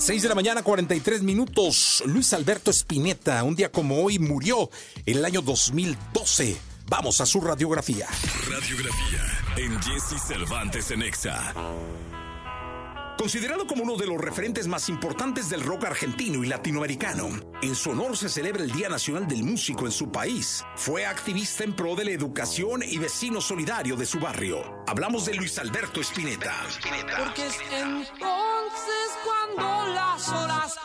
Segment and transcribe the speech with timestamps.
[0.00, 2.02] 6 de la mañana, 43 minutos.
[2.06, 4.70] Luis Alberto Spinetta, un día como hoy, murió
[5.04, 6.56] en el año 2012.
[6.88, 8.08] Vamos a su radiografía.
[8.50, 9.20] Radiografía
[9.58, 11.52] en Jesse Cervantes en Exa.
[13.20, 17.28] Considerado como uno de los referentes más importantes del rock argentino y latinoamericano,
[17.60, 20.64] en su honor se celebra el Día Nacional del Músico en su país.
[20.74, 24.82] Fue activista en pro de la educación y vecino solidario de su barrio.
[24.86, 26.64] Hablamos de Luis Alberto Spinetta.
[27.18, 30.78] Porque es entonces cuando las horas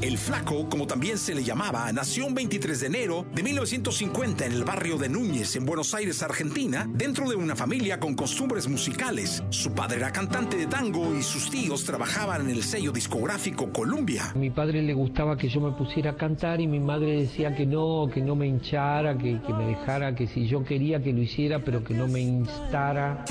[0.00, 4.52] El Flaco, como también se le llamaba, nació un 23 de enero de 1950 en
[4.52, 9.42] el barrio de Núñez, en Buenos Aires, Argentina, dentro de una familia con costumbres musicales.
[9.50, 14.30] Su padre era cantante de tango y sus tíos trabajaban en el sello discográfico Columbia.
[14.30, 17.56] A mi padre le gustaba que yo me pusiera a cantar y mi madre decía
[17.56, 21.12] que no, que no me hinchara, que, que me dejara, que si yo quería que
[21.12, 23.24] lo hiciera, pero que no me instara.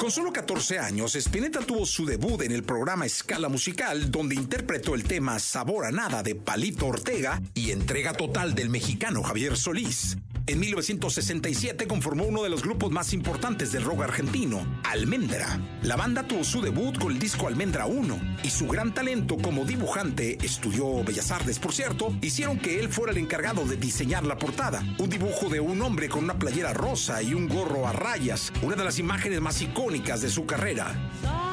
[0.00, 4.94] Con solo 14 años, Spinetta tuvo su debut en el programa Escala Musical, donde interpretó
[4.94, 10.16] el tema Sabor a Nada de Palito Ortega y Entrega Total del mexicano Javier Solís.
[10.46, 15.60] En 1967 conformó uno de los grupos más importantes del rock argentino, Almendra.
[15.82, 19.64] La banda tuvo su debut con el disco Almendra 1 y su gran talento como
[19.64, 24.38] dibujante, estudió Bellas Artes por cierto, hicieron que él fuera el encargado de diseñar la
[24.38, 24.82] portada.
[24.98, 28.76] Un dibujo de un hombre con una playera rosa y un gorro a rayas, una
[28.76, 31.49] de las imágenes más icónicas de su carrera.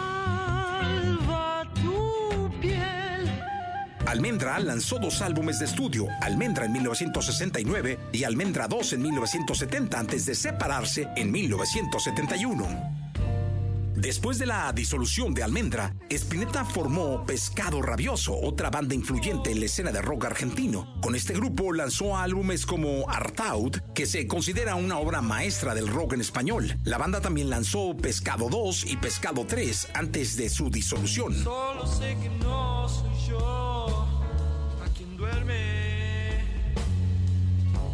[4.07, 10.25] Almendra lanzó dos álbumes de estudio, Almendra en 1969 y Almendra 2 en 1970, antes
[10.25, 12.96] de separarse en 1971.
[13.97, 19.65] Después de la disolución de Almendra, Spinetta formó Pescado Rabioso, otra banda influyente en la
[19.65, 20.99] escena de rock argentino.
[21.01, 26.13] Con este grupo lanzó álbumes como Artaud, que se considera una obra maestra del rock
[26.13, 26.77] en español.
[26.83, 31.33] La banda también lanzó Pescado 2 y Pescado 3 antes de su disolución.
[31.43, 34.07] Solo sé que no soy yo
[34.85, 35.86] a quien duerme.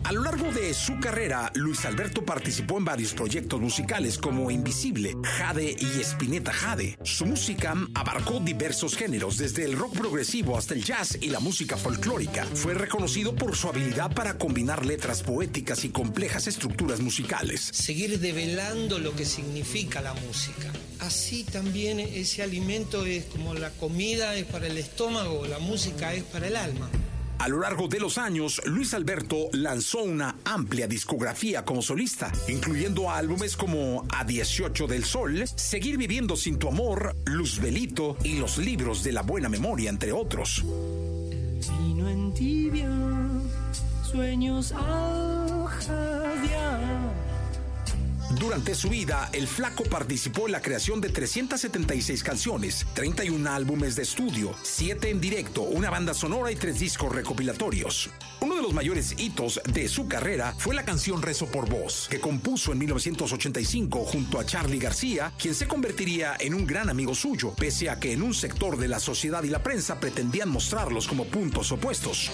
[0.04, 5.14] A lo largo de su carrera, Luis Alberto participó en varios proyectos musicales como Invisible,
[5.24, 6.98] Jade y Spinetta Jade.
[7.04, 11.78] Su música abarcó diversos géneros, desde el rock progresivo hasta el jazz y la música
[11.78, 12.46] folclórica.
[12.54, 17.62] Fue reconocido por su habilidad para combinar letras poéticas y complejas estructuras musicales.
[17.62, 20.72] seguir develando lo que significa la música.
[21.00, 26.24] Así también ese alimento es como la comida es para el estómago, la música es
[26.24, 26.90] para el alma.
[27.40, 33.10] A lo largo de los años, Luis Alberto lanzó una amplia discografía como solista, incluyendo
[33.10, 39.04] álbumes como A 18 del Sol, Seguir viviendo sin tu amor, Luzbelito y Los libros
[39.04, 40.64] de la buena memoria, entre otros.
[40.64, 42.90] Vino en tibia,
[44.10, 47.23] sueños al jadear.
[48.40, 54.04] Durante su vida, el flaco participó en la creación de 376 canciones, 31 álbumes de
[54.04, 58.10] estudio, 7 en directo, una banda sonora y 3 discos recopilatorios.
[58.42, 62.20] Uno de los mayores hitos de su carrera fue la canción Rezo por Vos, que
[62.20, 67.54] compuso en 1985 junto a Charlie García, quien se convertiría en un gran amigo suyo,
[67.54, 71.26] pese a que en un sector de la sociedad y la prensa pretendían mostrarlos como
[71.26, 72.32] puntos opuestos.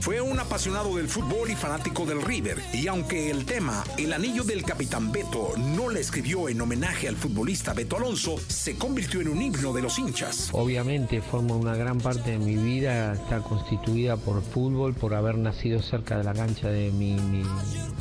[0.00, 4.44] Fue un apasionado del fútbol y fanático del River, y aunque el tema El anillo
[4.44, 9.28] del capitán Beto no le escribió en homenaje al futbolista Beto Alonso, se convirtió en
[9.28, 10.48] un himno de los hinchas.
[10.52, 15.82] Obviamente forma una gran parte de mi vida, está constituida por fútbol, por haber nacido
[15.82, 17.44] cerca de la cancha de mi, mi-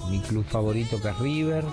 [0.09, 1.65] mi club favorito que es River.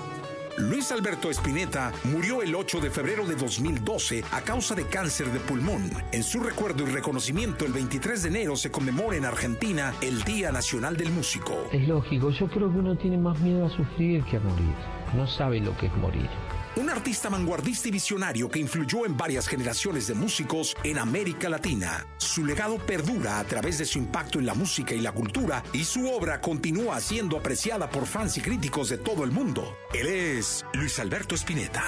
[0.59, 5.41] Luis Alberto Spinetta murió el 8 de febrero de 2012 a causa de cáncer de
[5.41, 5.91] pulmón.
[6.13, 10.53] En su recuerdo y reconocimiento, el 23 de enero se conmemora en Argentina el Día
[10.53, 11.69] Nacional del Músico.
[11.73, 14.75] Es lógico, yo creo que uno tiene más miedo a sufrir que a morir.
[15.17, 16.29] No sabe lo que es morir.
[16.77, 22.05] Un artista vanguardista y visionario que influyó en varias generaciones de músicos en América Latina.
[22.17, 25.85] Su legado perdura a través de su impacto en la música y la cultura y
[25.85, 29.77] su obra continúa siendo apreciada por fans y críticos de todo el mundo.
[29.93, 31.85] Él es Luis Alberto Spinetta.